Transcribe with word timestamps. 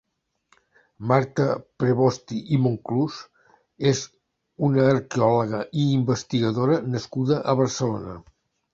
Marta 1.11 1.45
Prevosti 1.83 2.39
i 2.57 2.59
Monclús 2.63 3.19
és 3.93 4.03
una 4.71 4.89
arqueòloga 4.97 5.63
i 5.85 5.89
investigadora 6.01 6.83
nascuda 6.99 7.43
a 7.55 7.61
Barcelona. 7.65 8.23